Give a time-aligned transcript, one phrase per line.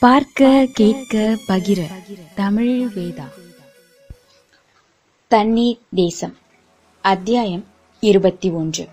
[0.00, 1.80] பார்க்க கேட்க பகிர.
[2.34, 3.24] தமிழ் வேதா.
[5.28, 6.34] தண்ணீர் தேசம்.
[7.00, 7.64] அத்தியாயம்
[8.00, 8.88] இருபத்தி ஒன்று.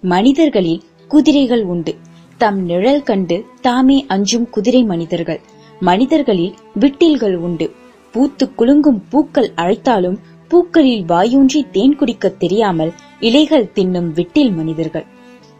[0.00, 1.96] மனிதர்களில் குதிரைகள் உண்டு.
[2.36, 5.40] தம் நிழல் கண்டு தாமே அஞ்சும் குதிரை மனிதர்கள்.
[5.80, 7.74] மனிதர்களில் விட்டில்கள் உண்டு.
[8.12, 10.18] பூத்து குலுங்கும் பூக்கள் அழைத்தாலும்
[10.48, 15.06] பூக்களில் வாயூன்றி தேன் குடிக்கத் தெரியாமல் இலைகள் தின்னும் விட்டில் மனிதர்கள்.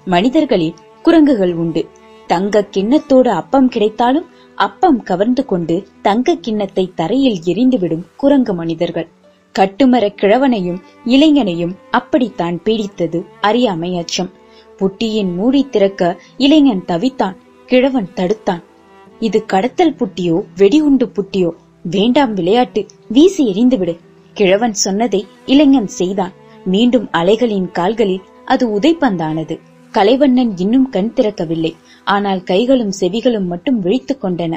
[0.05, 1.89] மனிதர்களில் குரங்குகள் உண்டு.
[2.27, 9.09] தங்க கிண்ணத்தோடு அப்பம் கிடைத்தாலும் அப்பம் கவர்ந்து கொண்டு தங்க கிண்ணத்தை தரையில் எரிந்துவிடும் குரங்கு மனிதர்கள்.
[9.59, 14.31] கட்டுமர கிழவனையும் இளைஞனையும் அப்படித்தான் பீடித்தது அறியாமை அச்சம்.
[14.79, 18.63] புட்டியின் மூடி திறக்க இளைஞன் தவித்தான் கிழவன் தடுத்தான்.
[19.19, 21.51] இது கடத்தல் புட்டியோ வெடிகுண்டு புட்டியோ?
[21.83, 23.99] வேண்டாம் விளையாட்டு வீசி எறிந்துவிடு.
[24.33, 26.33] கிழவன் சொன்னதை இளைஞன் செய்தான்.
[26.65, 29.61] மீண்டும் அலைகளின் கால்களில் அது உதைப்பந்தானது.
[29.93, 31.75] கலைவண்ணன் இன்னும் கண் திறக்கவில்லை.
[32.09, 34.55] ஆனால் கைகளும் செவிகளும் மட்டும் விழித்துக் கொண்டன.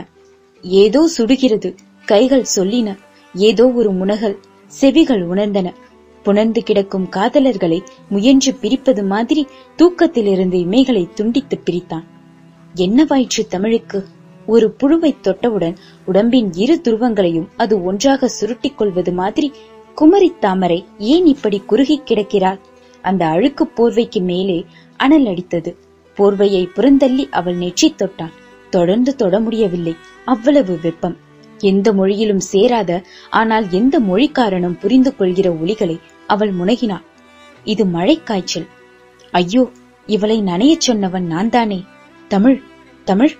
[0.63, 1.69] ஏதோ சுடுகிறது
[2.05, 2.89] கைகள் சொல்லின
[3.35, 5.67] ஏதோ ஒரு முனகல் செவிகள் உணர்ந்தன.
[6.25, 9.43] புணர்ந்து கிடக்கும் காதலர்களை முயன்று பிரிப்பது மாதிரி
[9.77, 12.05] தூக்கத்திலிருந்து இமைகளை துண்டித்து பிரித்தான்.
[12.75, 13.99] என்னவாயிற்று தமிழுக்கு?
[14.45, 19.49] ஒரு புழுவை தொட்டவுடன் உடம்பின் இரு துருவங்களையும் அது ஒன்றாக சுருட்டிக் கொள்வது மாதிரி
[19.95, 20.79] குமரி தாமரை
[21.11, 22.59] ஏன் இப்படி குறுகி கிடக்கிறாள்?
[23.03, 24.57] அந்த அழுக்கு போர்வைக்கு மேலே
[24.97, 25.71] அனல் அடித்தது.
[26.17, 28.33] போர்வையை புறந்தள்ளி அவள் நெற்றி தொட்டான்.
[28.69, 29.95] தொடர்ந்து தொட முடியவில்லை.
[30.25, 31.17] அவ்வளவு வெப்பம்.
[31.59, 37.05] எந்த மொழியிலும் சேராத ஆனால் எந்த மொழிக்காரனும் புரிந்து கொள்கிற ஒலிகளை அவள் முனகினாள்.
[37.63, 38.67] இது மழை காய்ச்சல்.
[39.31, 39.69] ஐயோ
[40.05, 41.79] இவளை நனையச் சொன்னவன் நான் தானே
[42.27, 42.61] தமிழ்
[43.03, 43.33] தமிழ்.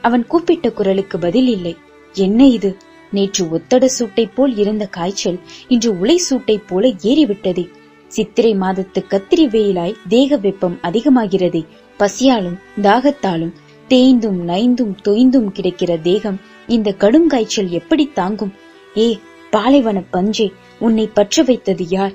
[0.00, 1.76] அவன் கூப்பிட்ட குரலுக்கு பதில் இல்லை.
[2.12, 2.76] என்ன இது?
[3.12, 7.64] நேற்று ஒத்தட சூட்டை போல் இருந்த காய்ச்சல் இன்று உலை சூட்டை போல ஏறிவிட்டதே.
[8.08, 11.62] சித்திரை மாதத்து கத்திரி வெயிலாய் தேக வெப்பம் அதிகமாகிறதே.
[12.00, 13.52] பசியாலும் தாகத்தாலும்
[13.88, 18.52] தேய்ந்தும் நைந்தும் தொய்ந்தும் கிடைக்கிற தேகம் இந்த கடும் காய்ச்சல் எப்படி தாங்கும்?
[18.96, 19.18] ஏ
[19.50, 22.12] பாலைவன பஞ்சே உன்னை பற்ற வைத்தது யார்?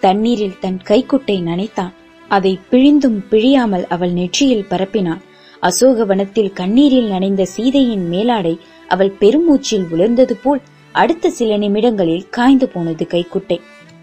[0.00, 1.92] தண்ணீரில் தன் கைக்குட்டை நனைத்தான்.
[2.28, 5.22] அதை பிழிந்தும் பிழியாமல் அவள் நெற்றியில் பரப்பினான்.
[5.60, 8.58] அசோகவனத்தில் கண்ணீரில் நனைந்த சீதையின் மேலாடை
[8.88, 10.60] அவள் பெருமூச்சில் உலர்ந்தது போல்
[10.92, 13.60] அடுத்த சில நிமிடங்களில் காய்ந்து போனது கைக்குட்டை.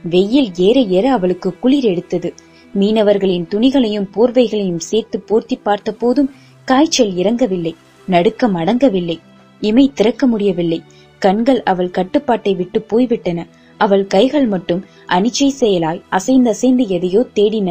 [0.09, 2.33] வெயில் ஏற ஏற அவளுக்கு குளிர் எடுத்தது.
[2.75, 6.31] மீனவர்களின் துணிகளையும் போர்வைகளையும் சேர்த்து போர்த்தி பார்த்த போதும்
[6.67, 7.73] காய்ச்சல் இறங்கவில்லை
[8.07, 9.17] நடுக்கம் அடங்கவில்லை
[9.61, 10.79] இமை திறக்க முடியவில்லை.
[11.21, 13.39] கண்கள் அவள் கட்டுப்பாட்டை விட்டு போய்விட்டன.
[13.79, 17.69] அவள் கைகள் மட்டும் அனிச்சை செயலாய் அசைந்தசைந்து எதையோ தேடின.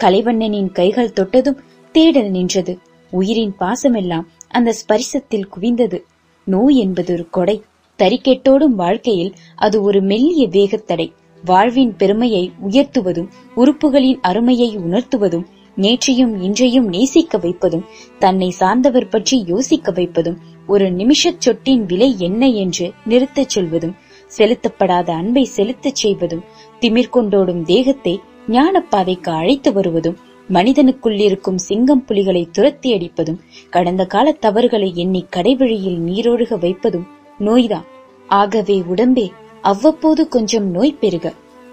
[0.00, 1.60] கலைவண்ணனின் கைகள் தொட்டதும்
[1.94, 2.78] தேடல் நின்றது.
[3.12, 5.98] உயிரின் பாசமெல்லாம் அந்த ஸ்பரிசத்தில் குவிந்தது.
[6.46, 7.56] நோய் என்பது ஒரு கொடை.
[7.98, 11.12] தறிக்கெட்டோடும் வாழ்க்கையில் அது ஒரு மெல்லிய வேகத்தடை
[11.44, 15.46] வாழ்வின் பெருமையை உயர்த்துவதும் உறுப்புகளின் அருமையை உணர்த்துவதும்
[15.76, 17.86] நேற்றையும் இன்றையும் நேசிக்க வைப்பதும்
[18.18, 23.96] தன்னை சார்ந்தவர் பற்றி யோசிக்க வைப்பதும் ஒரு நிமிஷச் சொட்டின் விலை என்ன என்று நிறுத்தச் சொல்வதும்
[24.30, 26.44] செலுத்தப்படாத அன்பை செலுத்தச் செய்வதும்
[26.80, 28.14] திமிர் கொண்டோடும் தேகத்தை
[28.48, 30.18] ஞானப்பாதைக்கு அழைத்து வருவதும்
[30.48, 33.40] மனிதனுக்குள் இருக்கும் சிங்கம் புலிகளை துரத்தி அடிப்பதும்
[33.70, 37.06] கடந்த கால தவறுகளை எண்ணி கடைவழியில் நீரொழுக வைப்பதும்
[37.38, 37.86] நோய்தான்.
[38.28, 39.24] ஆகவே உடம்பே
[39.64, 41.26] அவ்வப்போது கொஞ்சம் நோய் பெருக.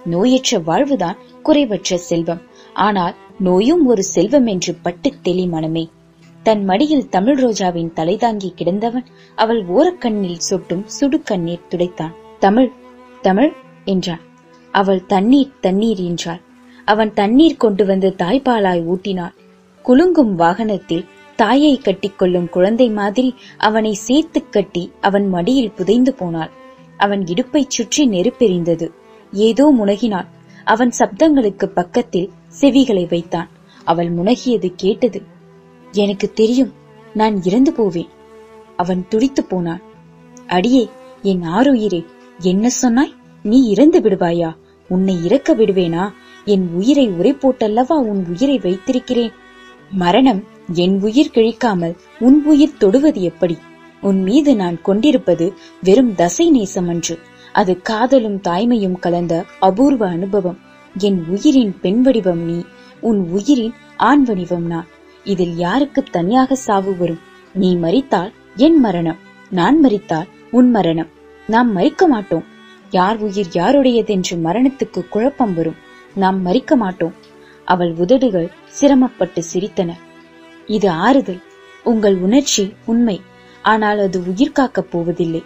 [0.05, 2.41] நோயற்ற வாழ்வுதான் குறைவற்ற செல்வம்.
[2.85, 5.83] ஆனால் நோயும் ஒரு செல்வம் என்று பட்டு தெளி மனமே.
[6.43, 9.07] தன் மடியில் தமிழ் ரோஜாவின் தலைதாங்கி கிடந்தவன்
[9.37, 12.13] அவள் ஓரக்கண்ணில் சொட்டும் சுடு கண்ணீர் துடைத்தான்.
[12.39, 12.69] தமிழ்
[13.21, 13.51] தமிழ்
[13.85, 14.23] என்றான்.
[14.73, 16.41] அவள் தண்ணீர் தண்ணீர் என்றாள்.
[16.87, 19.35] அவன் தண்ணீர் கொண்டு வந்து தாய்ப்பாலாய் ஊட்டினாள்
[19.85, 21.05] குலுங்கும் வாகனத்தில்
[21.39, 23.29] தாயை கட்டிக்கொள்ளும் குழந்தை மாதிரி
[23.67, 26.51] அவனை சேர்த்து கட்டி அவன் மடியில் புதைந்து போனாள்.
[27.05, 28.87] அவன் இடுப்பைச் சுற்றி நெருப்பெறிந்தது
[29.33, 30.29] ஏதோ முனகினான்.
[30.67, 32.29] அவன் சப்தங்களுக்கு பக்கத்தில்
[32.61, 33.49] செவிகளை வைத்தான்.
[33.87, 35.19] அவள் முனகியது கேட்டது
[35.91, 36.71] எனக்கு தெரியும்
[37.13, 38.11] நான் இறந்து போவேன்.
[38.75, 39.81] அவன் துடித்து போனான்.
[40.47, 40.83] அடியே
[41.21, 42.01] என் ஆறுயிரே
[42.49, 43.15] என்ன சொன்னாய்?
[43.43, 44.49] நீ இறந்து விடுவாயா?
[44.89, 46.05] உன்னை இறக்க விடுவேனா?
[46.45, 49.33] என் உயிரை உரை போட்டல்லவா உன் உயிரை வைத்திருக்கிறேன்?
[49.93, 50.41] மரணம்
[50.83, 53.57] என் உயிர் கிழிக்காமல் உன் உயிர் தொடுவது எப்படி?
[54.01, 55.53] உன் மீது நான் கொண்டிருப்பது
[55.83, 57.19] வெறும் தசை நேசம் அன்று.
[57.53, 60.59] அது காதலும் தாய்மையும் கலந்த அபூர்வ அனுபவம்.
[60.97, 62.63] என் உயிரின் பெண் வடிவம் நீ
[63.01, 64.87] உன் உயிரின் ஆண் வடிவம் நான்.
[65.23, 67.19] இதில் யாருக்கு தனியாக சாவு வரும்?
[67.53, 69.17] நீ மறித்தால் என் மரணம்.
[69.49, 71.07] நான் மறித்தால் உன் மரணம்.
[71.47, 72.43] நாம் மறிக்க மாட்டோம்.
[72.89, 75.75] யார் உயிர் யாருடையதென்று மரணத்துக்கு குழப்பம் வரும்.
[76.15, 77.13] நாம் மறிக்க மாட்டோம்.
[77.65, 79.91] அவள் உதடுகள் சிரமப்பட்டு சிரித்தன.
[80.65, 81.41] இது ஆறுதல்.
[81.83, 83.21] உங்கள் உணர்ச்சி உண்மை.
[83.61, 85.43] ஆனால் அது உயிர் காக்கப் போவதில்லை.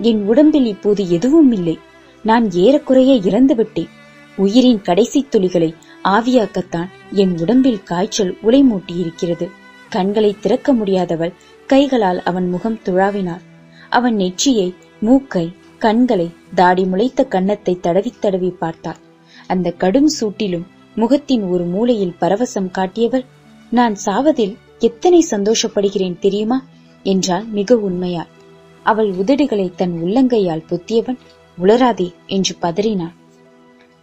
[0.00, 1.76] என் உடம்பில் இப்போது எதுவும் இல்லை.
[2.24, 3.92] நான் ஏறக்குறைய இறந்துவிட்டேன்
[4.36, 5.74] உயிரின் கடைசி துளிகளை
[6.04, 9.46] ஆவியாக்கத்தான் என் உடம்பில் காய்ச்சல் உலை மூட்டியிருக்கிறது.
[9.88, 11.36] கண்களை திறக்க முடியாதவள்
[11.66, 13.44] கைகளால் அவன் முகம் துழாவினாள்.
[13.88, 14.68] அவன் நெற்றியை
[15.00, 15.46] மூக்கை
[15.78, 19.00] கண்களை தாடி முளைத்த கன்னத்தை தடவி தடவி பார்த்தாள்.
[19.46, 23.26] அந்த கடும் சூட்டிலும் முகத்தின் ஒரு மூலையில் பரவசம் காட்டியவள்
[23.70, 26.58] நான் சாவதில் எத்தனை சந்தோஷப்படுகிறேன் தெரியுமா?
[27.12, 28.30] என்றால் மிக உண்மையால்.
[28.86, 31.18] அவள் உதடுகளை தன் உள்ளங்கையால் பொத்தியவன்
[31.58, 33.14] உளராதே என்று பதறினான்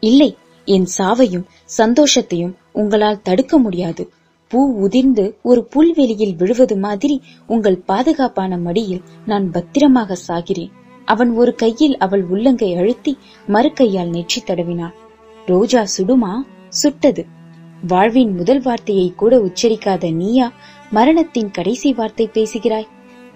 [0.03, 0.29] இல்லை
[0.67, 1.47] என் சாவையும்
[1.77, 4.03] சந்தோஷத்தையும் உங்களால் தடுக்க முடியாது.
[4.51, 7.15] பூ உதிர்ந்து ஒரு புல்வெளியில் விழுவது மாதிரி
[7.47, 10.73] உங்கள் பாதுகாப்பான மடியில் நான் பத்திரமாக சாகிறேன்.
[11.07, 13.13] அவன் ஒரு கையில் அவள் உள்ளங்கை அழுத்தி
[13.47, 14.97] மறு கையால் நெற்றி தடவினான்
[15.45, 16.33] ரோஜா சுடுமா?
[16.73, 17.23] சுட்டது.
[17.88, 20.47] வாழ்வின் முதல் வார்த்தையை கூட உச்சரிக்காத நீயா?
[20.94, 22.88] மரணத்தின் கடைசி வார்த்தை பேசுகிறாய்.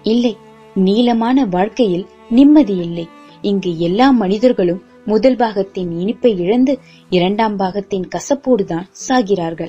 [0.02, 0.36] இல்லை
[0.74, 3.08] நீளமான வாழ்க்கையில் நிம்மதி இல்லை.
[3.42, 6.78] இங்கு எல்லா மனிதர்களும் முதல் பாகத்தின் இனிப்பை இழந்து
[7.10, 9.68] இரண்டாம் பாகத்தின் கசப்போடுதான் சாகிறார்கள்.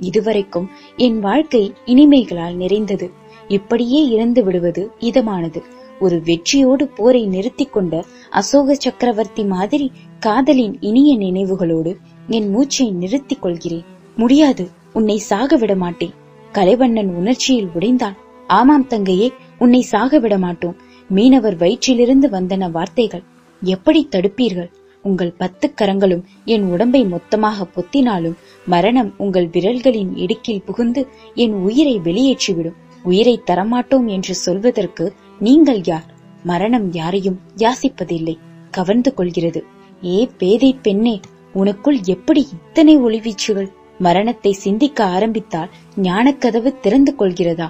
[0.00, 3.10] இதுவரைக்கும் என் வாழ்க்கை இனிமைகளால் நிறைந்தது.
[3.48, 5.62] இப்படியே இறந்து விடுவது இதமானது.
[6.00, 11.96] ஒரு வெற்றியோடு போரை நிறுத்தி கொண்ட அசோக சக்கரவர்த்தி மாதிரி காதலின் இனிய நினைவுகளோடு
[12.26, 13.84] என் மூச்சை நிறுத்திக் கொள்கிறேன்.
[14.16, 16.18] முடியாது உன்னை சாக விட மாட்டேன்.
[16.52, 18.16] கலைவண்ணன் உணர்ச்சியில் உடைந்தான்.
[18.46, 20.76] ஆமாம் தங்கையே உன்னை சாக விட மாட்டோம்
[21.08, 23.22] மீனவர் வயிற்றிலிருந்து வந்தன வார்த்தைகள்.
[23.62, 24.70] எப்படி தடுப்பீர்கள்?
[25.02, 28.36] உங்கள் பத்து கரங்களும் என் உடம்பை மொத்தமாக பொத்தினாலும்
[28.66, 32.78] மரணம் உங்கள் விரல்களின் இடுக்கில் புகுந்து என் உயிரை வெளியேற்றிவிடும்.
[33.02, 36.08] உயிரை தரமாட்டோம் என்று சொல்வதற்கு நீங்கள் யார்?
[36.44, 38.38] மரணம் யாரையும் யாசிப்பதில்லை.
[38.70, 39.64] கவர்ந்து கொள்கிறது.
[40.04, 41.20] ஏ பேதை பெண்ணே
[41.54, 43.70] உனக்குள் எப்படி இத்தனை ஒளிவீச்சுகள்?
[44.00, 47.68] மரணத்தை சிந்திக்க ஆரம்பித்தால் ஞானக்கதவு திறந்து கொள்கிறதா?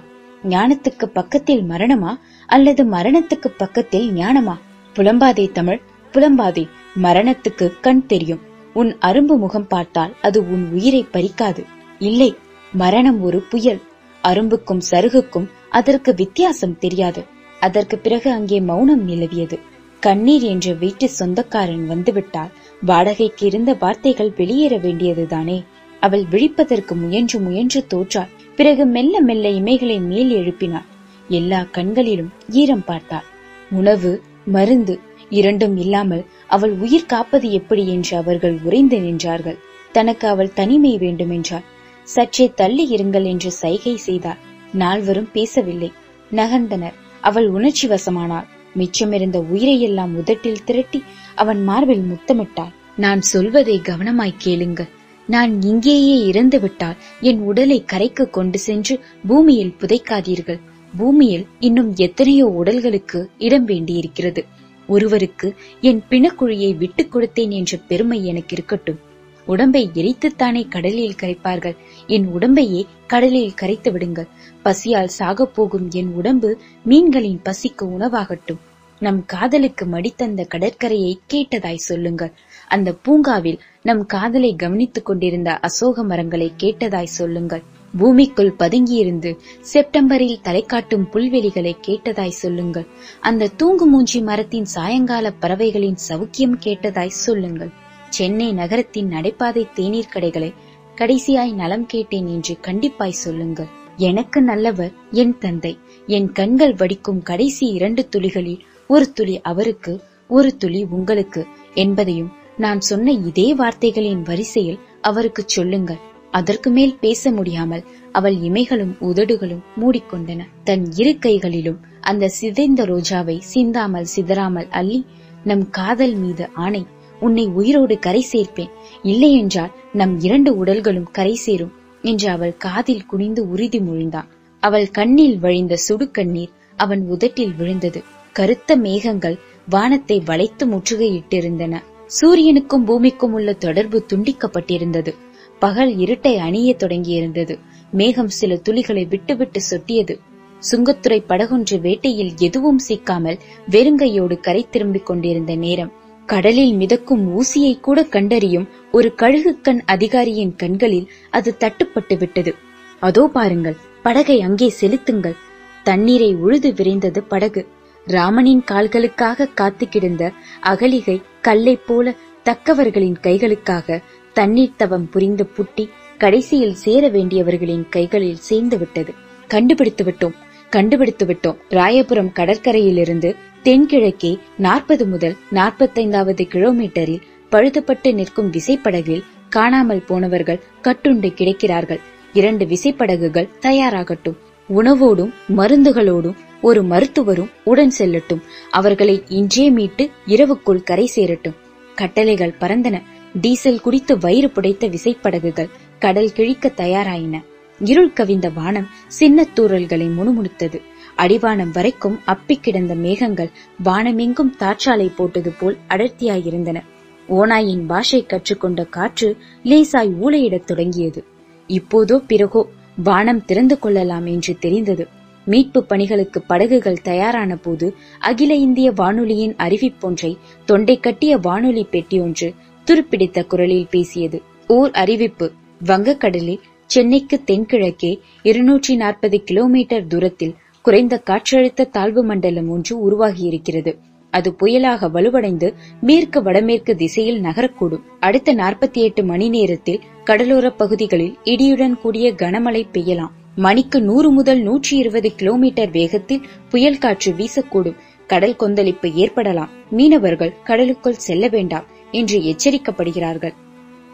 [0.48, 2.12] ஞானத்துக்கு பக்கத்தில் மரணமா?
[2.46, 4.54] அல்லது மரணத்துக்கு பக்கத்தில் ஞானமா?
[4.94, 5.80] புலம்பாதே தமிழ்
[6.12, 6.68] புலம்பாதே.
[7.02, 8.38] மரணத்துக்கு கண் தெரியும்.
[8.72, 11.64] உன் அரும்பு முகம் பார்த்தால் அது உன் உயிரை பறிக்காது.
[11.98, 12.34] இல்லை
[12.72, 13.80] மரணம் ஒரு புயல்.
[14.24, 17.24] அரும்புக்கும் சருகுக்கும் அதற்கு வித்தியாசம் தெரியாது.
[17.60, 19.58] அதற்கு பிறகு அங்கே மௌனம் நிலவியது.
[20.00, 22.52] கண்ணீர் என்ற வீட்டு சொந்தக்காரன் வந்துவிட்டால்
[22.86, 25.58] வாடகைக்கு இருந்த வார்த்தைகள் வெளியேற வேண்டியதுதானே?
[26.00, 30.86] அவள் விழிப்பதற்கு முயன்று முயன்று தோற்றாள் பிறகு மெல்ல மெல்ல இமைகளை மேல் எழுப்பினாள்.
[31.28, 33.26] எல்லா கண்களிலும் ஈரம் பார்த்தாள்.
[33.70, 34.12] உணவு
[34.44, 34.94] மருந்து
[35.30, 39.58] இரண்டும் இல்லாமல் அவள் உயிர் காப்பது எப்படி என்று அவர்கள் உறைந்து நின்றார்கள்.
[39.92, 41.66] தனக்கு அவள் தனிமை வேண்டுமென்றாள்.
[42.02, 44.40] சற்றே தள்ளி இருங்கள் என்று சைகை செய்தாள்.
[44.72, 45.92] நால்வரும் பேசவில்லை.
[46.32, 46.96] நகர்ந்தனர்.
[47.20, 48.48] அவள் உணர்ச்சி வசமானாள்.
[48.76, 51.02] மிச்சமிருந்த உயிரையெல்லாம் உதட்டில் திரட்டி
[51.34, 52.74] அவன் மார்பில் முத்தமிட்டாள்.
[52.96, 54.90] நான் சொல்வதை கவனமாய் கேளுங்கள்.
[55.30, 58.94] நான் இங்கேயே இறந்துவிட்டால் என் உடலை கரைக்கு கொண்டு சென்று
[59.26, 60.60] பூமியில் புதைக்காதீர்கள்.
[60.96, 64.44] பூமியில் இன்னும் எத்தனையோ உடல்களுக்கு இடம் வேண்டியிருக்கிறது.
[64.86, 65.48] ஒருவருக்கு
[65.80, 68.98] என் பிணக்குழியை விட்டுக் கொடுத்தேன் என்ற பெருமை எனக்கு இருக்கட்டும்.
[69.46, 71.76] உடம்பை எரித்துத்தானே கடலில் கரைப்பார்கள்.
[72.06, 74.28] என் உடம்பையே கடலில் கரைத்து விடுங்கள்.
[74.62, 78.60] பசியால் சாகப் போகும் என் உடம்பு மீன்களின் பசிக்கு உணவாகட்டும்.
[79.00, 82.32] நம் காதலுக்கு மடித்தந்த கடற்கரையை கேட்டதாய் சொல்லுங்கள்.
[82.68, 87.62] அந்த பூங்காவில் நம் காதலை கவனித்துக் கொண்டிருந்த அசோக மரங்களை கேட்டதாய் சொல்லுங்கள்.
[87.98, 89.30] பூமிக்குள் பதுங்கியிருந்து
[89.60, 92.86] செப்டம்பரில் தலை காட்டும் புல்வெளிகளை கேட்டதாய் சொல்லுங்கள்.
[93.20, 97.72] அந்த தூங்கு மூஞ்சி மரத்தின் சாயங்கால பறவைகளின் சவுக்கியம் கேட்டதாய் சொல்லுங்கள்.
[98.08, 100.52] சென்னை நகரத்தின் நடைபாதை தேநீர் கடைகளை
[100.96, 103.70] கடைசியாய் நலம் கேட்டேன் என்று கண்டிப்பாய் சொல்லுங்கள்.
[103.96, 105.78] எனக்கு நல்லவர் என் தந்தை.
[106.06, 108.60] என் கண்கள் வடிக்கும் கடைசி இரண்டு துளிகளில்
[108.92, 109.92] ஒரு துளி அவருக்கு
[110.30, 111.42] ஒரு துளி உங்களுக்கு
[111.74, 116.00] என்பதையும் நான் சொன்ன இதே வார்த்தைகளின் வரிசையில் அவருக்கு சொல்லுங்கள்.
[116.30, 120.40] அதற்கு மேல் பேச முடியாமல் அவள் இமைகளும் உதடுகளும் மூடிக்கொண்டன.
[120.64, 121.78] தன் இரு கைகளிலும்
[122.10, 125.00] அந்த சிதைந்த ரோஜாவை சிந்தாமல் சிதறாமல் அள்ளி
[125.44, 126.82] நம் காதல் மீது ஆணை
[127.20, 128.72] உன்னை உயிரோடு கரை சேர்ப்பேன்.
[129.02, 134.30] இல்லையென்றால் நம் இரண்டு உடல்களும் கரை சேரும் என்று அவள் காதில் குனிந்து உறுதி மொழிந்தான்.
[134.62, 138.00] அவள் கண்ணில் வழிந்த சுடு கண்ணீர் அவன் உதட்டில் விழுந்தது.
[138.40, 139.34] கருத்த மேகங்கள்
[139.68, 141.74] வானத்தை வளைத்து முற்றுகையிட்டிருந்தன.
[142.20, 145.12] சூரியனுக்கும் பூமிக்கும் உள்ள தொடர்பு துண்டிக்கப்பட்டிருந்தது.
[145.58, 147.54] பகல் இருட்டை அணியத் தொடங்கியிருந்தது.
[147.90, 150.14] மேகம் சில துளிகளை விட்டுவிட்டு சொட்டியது.
[150.62, 153.38] சுங்கத்துறை படகொன்று வேட்டையில் எதுவும் சிக்காமல்
[153.70, 155.92] வெறுங்கையோடு கரை திரும்பிக் கொண்டிருந்த நேரம்.
[156.26, 162.54] கடலில் மிதக்கும் ஊசியை கூட கண்டறியும் ஒரு கழுகு கண் அதிகாரியின் கண்களில் அது தட்டுப்பட்டு விட்டது.
[163.00, 165.36] அதோ பாருங்கள் படகை அங்கே செலுத்துங்கள்.
[165.82, 167.68] தண்ணீரை உழுது விரைந்தது படகு.
[168.06, 172.14] ராமனின் கால்களுக்காக காத்து கிடந்த அகலிகை கல்லை போல
[172.44, 174.02] தக்கவர்களின் கைகளுக்காக
[174.32, 175.88] தண்ணீர் தவம் புரிந்த புட்டி
[176.18, 179.14] கடைசியில் சேர வேண்டியவர்களின் கைகளில் சேர்ந்து விட்டது.
[179.48, 180.34] கண்டுபிடித்து விட்டோம்
[180.70, 181.56] கண்டுபிடித்து விட்டோம்.
[181.68, 192.00] ராயபுரம் கடற்கரையிலிருந்து தென்கிழக்கே நாற்பது முதல் நாற்பத்தைந்தாவது கிலோமீட்டரில் பழுதுபட்டு நிற்கும் விசைப்படகில் காணாமல் போனவர்கள் கட்டுண்டு கிடைக்கிறார்கள்.
[192.32, 194.36] இரண்டு விசைப்படகுகள் தயாராகட்டும்.
[194.70, 198.42] உணவோடும் மருந்துகளோடும் ஒரு மருத்துவரும் உடன் செல்லட்டும்.
[198.70, 201.54] அவர்களை இன்றே மீட்டு இரவுக்குள் கரை சேரட்டும்.
[201.94, 203.02] கட்டளைகள் பறந்தன.
[203.40, 207.40] டீசல் குடித்து வயிறு புடைத்த விசைப்படகுகள் கடல் கிழிக்க தயாராயின.
[207.78, 210.80] இருள் கவிந்த வானம் சின்ன தூறல்களை முணுமுணுத்தது.
[211.18, 213.50] அடிவானம் வரைக்கும் அப்பி கிடந்த மேகங்கள்
[213.84, 216.80] வானமெங்கும் தாற்றாலை போட்டது போல் அடர்த்தியாயிருந்தன.
[217.28, 221.24] ஓநாயின் பாஷை கற்றுக்கொண்ட காற்று லேசாய் ஊழையிடத் தொடங்கியது.
[221.66, 222.66] இப்போதோ பிறகோ
[223.02, 225.04] வானம் திறந்து கொள்ளலாம் என்று தெரிந்தது.
[225.46, 227.86] மீட்பு பணிகளுக்கு படகுகள் தயாரான போது
[228.18, 232.48] அகில இந்திய வானொலியின் அறிவிப்பொன்றை தொண்டை கட்டிய வானொலி பெட்டியொன்று
[232.86, 234.42] துருப்பிடித்த குரலில் பேசியது.
[234.66, 235.52] ஓர் அறிவிப்பு
[235.84, 243.92] வங்கக்கடலில் சென்னைக்கு தென்கிழக்கே இருநூற்றி நாற்பது கிலோமீட்டர் தூரத்தில் குறைந்த காற்றழுத்த தாழ்வு மண்டலம் ஒன்று உருவாகியிருக்கிறது.
[244.32, 245.68] அது புயலாக வலுவடைந்து
[246.00, 248.04] மேற்கு வடமேற்கு திசையில் நகரக்கூடும்.
[248.20, 253.30] அடுத்த நாற்பத்தி எட்டு மணி நேரத்தில் கடலோர பகுதிகளில் இடியுடன் கூடிய கனமழை பெய்யலாம்.
[253.56, 257.96] மணிக்கு நூறு முதல் நூற்றி இருபது கிலோமீட்டர் வேகத்தில் புயல் காற்று வீசக்கூடும்.
[258.26, 259.68] கடல் கொந்தளிப்பு ஏற்படலாம்.
[259.90, 263.52] மீனவர்கள் கடலுக்குள் செல்ல வேண்டாம் என்று எச்சரிக்கப்படுகிறார்கள்.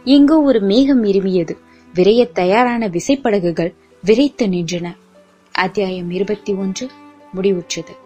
[0.04, 1.56] எங்கோ ஒரு மேகம் இருமியது.
[1.94, 4.96] விரைய தயாரான விசைப்படகுகள் விரைத்து நின்றன.
[5.52, 6.90] அத்தியாயம் இருபத்தி ஒன்று
[7.34, 8.05] முடிவுற்றது.